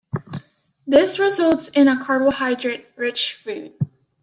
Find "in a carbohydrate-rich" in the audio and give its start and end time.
1.67-3.35